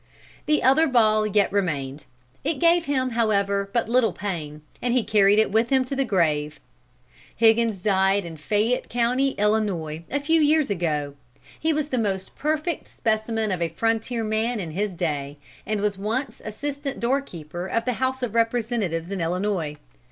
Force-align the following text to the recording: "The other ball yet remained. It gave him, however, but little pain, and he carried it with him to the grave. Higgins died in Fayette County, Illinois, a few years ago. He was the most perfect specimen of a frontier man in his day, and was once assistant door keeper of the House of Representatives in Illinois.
"The 0.47 0.63
other 0.63 0.87
ball 0.87 1.27
yet 1.27 1.51
remained. 1.51 2.05
It 2.43 2.55
gave 2.57 2.85
him, 2.85 3.11
however, 3.11 3.69
but 3.71 3.87
little 3.87 4.13
pain, 4.13 4.63
and 4.81 4.95
he 4.95 5.03
carried 5.03 5.37
it 5.37 5.51
with 5.51 5.69
him 5.69 5.85
to 5.85 5.95
the 5.95 6.03
grave. 6.03 6.59
Higgins 7.35 7.83
died 7.83 8.25
in 8.25 8.37
Fayette 8.37 8.89
County, 8.89 9.33
Illinois, 9.33 10.03
a 10.09 10.19
few 10.19 10.41
years 10.41 10.71
ago. 10.71 11.13
He 11.59 11.71
was 11.71 11.89
the 11.89 11.99
most 11.99 12.35
perfect 12.35 12.87
specimen 12.87 13.51
of 13.51 13.61
a 13.61 13.69
frontier 13.69 14.23
man 14.23 14.59
in 14.59 14.71
his 14.71 14.95
day, 14.95 15.37
and 15.67 15.81
was 15.81 15.99
once 15.99 16.41
assistant 16.43 16.99
door 16.99 17.21
keeper 17.21 17.67
of 17.67 17.85
the 17.85 17.93
House 18.01 18.23
of 18.23 18.33
Representatives 18.33 19.11
in 19.11 19.21
Illinois. 19.21 19.77